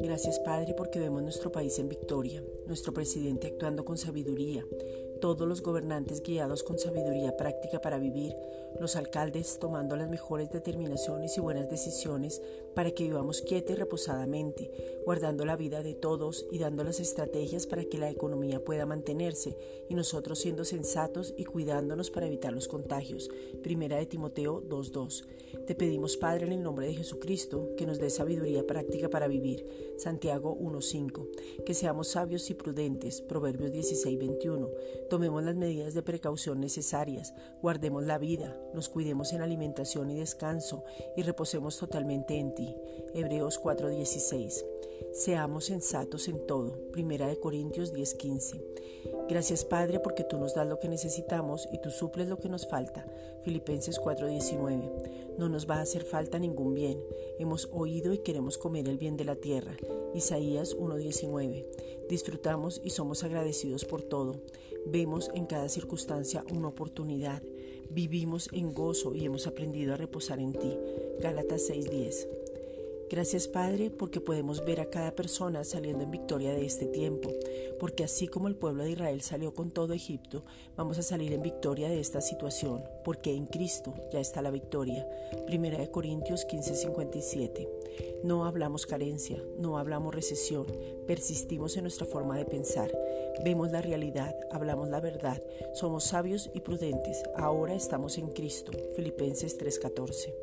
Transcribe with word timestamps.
Gracias 0.00 0.38
Padre 0.40 0.74
porque 0.74 0.98
vemos 0.98 1.22
nuestro 1.22 1.50
país 1.50 1.78
en 1.78 1.88
victoria, 1.88 2.42
nuestro 2.72 2.94
presidente 2.94 3.48
actuando 3.48 3.84
con 3.84 3.98
sabiduría, 3.98 4.64
todos 5.20 5.46
los 5.46 5.60
gobernantes 5.60 6.22
guiados 6.22 6.62
con 6.62 6.78
sabiduría 6.78 7.36
práctica 7.36 7.82
para 7.82 7.98
vivir, 7.98 8.34
los 8.80 8.96
alcaldes 8.96 9.58
tomando 9.58 9.94
las 9.94 10.08
mejores 10.08 10.50
determinaciones 10.50 11.36
y 11.36 11.40
buenas 11.42 11.68
decisiones 11.68 12.40
para 12.74 12.90
que 12.90 13.04
vivamos 13.04 13.42
quieta 13.42 13.72
y 13.72 13.76
reposadamente, 13.76 14.70
guardando 15.04 15.44
la 15.44 15.56
vida 15.56 15.82
de 15.82 15.92
todos 15.92 16.46
y 16.50 16.58
dando 16.58 16.82
las 16.82 16.98
estrategias 16.98 17.66
para 17.66 17.84
que 17.84 17.98
la 17.98 18.10
economía 18.10 18.64
pueda 18.64 18.86
mantenerse 18.86 19.56
y 19.90 19.94
nosotros 19.94 20.38
siendo 20.38 20.64
sensatos 20.64 21.34
y 21.36 21.44
cuidándonos 21.44 22.10
para 22.10 22.26
evitar 22.26 22.54
los 22.54 22.68
contagios. 22.68 23.28
Primera 23.62 23.98
de 23.98 24.06
Timoteo 24.06 24.62
2.2. 24.62 25.26
Te 25.66 25.74
pedimos 25.74 26.16
Padre 26.16 26.46
en 26.46 26.52
el 26.52 26.62
nombre 26.62 26.86
de 26.86 26.94
Jesucristo 26.94 27.68
que 27.76 27.84
nos 27.84 27.98
dé 27.98 28.08
sabiduría 28.08 28.66
práctica 28.66 29.10
para 29.10 29.28
vivir. 29.28 29.92
Santiago 29.98 30.56
1.5. 30.58 31.64
Que 31.64 31.74
seamos 31.74 32.08
sabios 32.08 32.48
y 32.50 32.54
prudentes. 32.62 33.20
Proverbios 33.20 33.72
16.21 33.72 34.68
Tomemos 35.10 35.42
las 35.42 35.56
medidas 35.56 35.94
de 35.94 36.02
precaución 36.02 36.60
necesarias, 36.60 37.34
guardemos 37.60 38.04
la 38.04 38.18
vida, 38.18 38.56
nos 38.74 38.88
cuidemos 38.88 39.32
en 39.32 39.42
alimentación 39.42 40.10
y 40.10 40.16
descanso 40.16 40.84
y 41.16 41.22
reposemos 41.22 41.78
totalmente 41.78 42.38
en 42.38 42.54
ti. 42.54 42.74
Hebreos 43.14 43.60
4:16. 43.60 44.64
Seamos 45.10 45.64
sensatos 45.64 46.28
en 46.28 46.46
todo. 46.46 46.78
Primera 46.92 47.26
de 47.26 47.38
Corintios 47.38 47.92
10:15. 47.92 48.60
Gracias 49.28 49.64
Padre 49.64 49.98
porque 49.98 50.24
tú 50.24 50.38
nos 50.38 50.54
das 50.54 50.68
lo 50.68 50.78
que 50.78 50.88
necesitamos 50.88 51.68
y 51.72 51.80
tú 51.80 51.90
suples 51.90 52.28
lo 52.28 52.38
que 52.38 52.48
nos 52.48 52.68
falta. 52.68 53.06
Filipenses 53.42 53.98
4:19. 53.98 54.90
No 55.38 55.48
nos 55.48 55.68
va 55.68 55.76
a 55.76 55.82
hacer 55.82 56.04
falta 56.04 56.38
ningún 56.38 56.74
bien. 56.74 57.02
Hemos 57.38 57.68
oído 57.72 58.12
y 58.12 58.18
queremos 58.18 58.58
comer 58.58 58.88
el 58.88 58.98
bien 58.98 59.16
de 59.16 59.24
la 59.24 59.36
tierra. 59.36 59.76
Isaías 60.14 60.74
1:19. 60.74 61.66
Disfrutamos 62.08 62.80
y 62.84 62.90
somos 62.90 63.24
agradecidos 63.24 63.84
por 63.84 64.02
todo. 64.02 64.36
Vemos 64.86 65.30
en 65.34 65.46
cada 65.46 65.68
circunstancia 65.68 66.44
una 66.52 66.68
oportunidad. 66.68 67.42
Vivimos 67.90 68.48
en 68.52 68.72
gozo 68.72 69.14
y 69.14 69.24
hemos 69.24 69.46
aprendido 69.46 69.94
a 69.94 69.96
reposar 69.96 70.38
en 70.40 70.52
ti. 70.52 70.78
Gálatas 71.20 71.62
6:10. 71.62 72.28
Gracias 73.12 73.46
Padre 73.46 73.90
porque 73.90 74.22
podemos 74.22 74.64
ver 74.64 74.80
a 74.80 74.88
cada 74.88 75.14
persona 75.14 75.64
saliendo 75.64 76.02
en 76.02 76.10
victoria 76.10 76.54
de 76.54 76.64
este 76.64 76.86
tiempo, 76.86 77.28
porque 77.78 78.04
así 78.04 78.26
como 78.26 78.48
el 78.48 78.56
pueblo 78.56 78.84
de 78.84 78.92
Israel 78.92 79.20
salió 79.20 79.52
con 79.52 79.70
todo 79.70 79.92
Egipto, 79.92 80.46
vamos 80.78 80.96
a 80.96 81.02
salir 81.02 81.34
en 81.34 81.42
victoria 81.42 81.90
de 81.90 82.00
esta 82.00 82.22
situación, 82.22 82.82
porque 83.04 83.34
en 83.34 83.44
Cristo 83.44 83.92
ya 84.10 84.18
está 84.18 84.40
la 84.40 84.50
victoria. 84.50 85.06
Primera 85.46 85.76
de 85.76 85.90
Corintios 85.90 86.46
15:57. 86.46 87.81
No 88.22 88.44
hablamos 88.44 88.86
carencia, 88.86 89.42
no 89.58 89.78
hablamos 89.78 90.14
recesión, 90.14 90.66
persistimos 91.06 91.76
en 91.76 91.84
nuestra 91.84 92.06
forma 92.06 92.36
de 92.36 92.44
pensar, 92.44 92.92
vemos 93.44 93.72
la 93.72 93.82
realidad, 93.82 94.34
hablamos 94.50 94.88
la 94.88 95.00
verdad, 95.00 95.42
somos 95.74 96.04
sabios 96.04 96.50
y 96.54 96.60
prudentes, 96.60 97.22
ahora 97.36 97.74
estamos 97.74 98.18
en 98.18 98.28
Cristo. 98.28 98.72
Filipenses 98.94 99.58
3:14. 99.58 100.34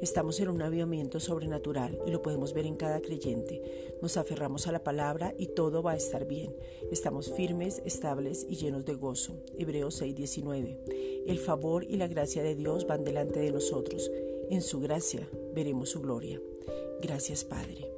Estamos 0.00 0.38
en 0.40 0.48
un 0.48 0.62
avivamiento 0.62 1.18
sobrenatural 1.18 1.98
y 2.06 2.10
lo 2.10 2.22
podemos 2.22 2.52
ver 2.52 2.66
en 2.66 2.76
cada 2.76 3.00
creyente. 3.00 3.62
Nos 4.00 4.16
aferramos 4.16 4.66
a 4.66 4.72
la 4.72 4.84
palabra 4.84 5.34
y 5.38 5.48
todo 5.48 5.82
va 5.82 5.92
a 5.92 5.96
estar 5.96 6.26
bien. 6.26 6.54
Estamos 6.90 7.32
firmes, 7.32 7.82
estables 7.84 8.46
y 8.48 8.56
llenos 8.56 8.84
de 8.84 8.94
gozo. 8.94 9.36
Hebreos 9.56 10.00
6:19. 10.00 11.13
El 11.26 11.38
favor 11.38 11.84
y 11.84 11.96
la 11.96 12.08
gracia 12.08 12.42
de 12.42 12.54
Dios 12.54 12.86
van 12.86 13.04
delante 13.04 13.40
de 13.40 13.50
nosotros. 13.50 14.10
En 14.50 14.62
su 14.62 14.80
gracia 14.80 15.28
veremos 15.54 15.90
su 15.90 16.00
gloria. 16.00 16.40
Gracias 17.00 17.44
Padre. 17.44 17.88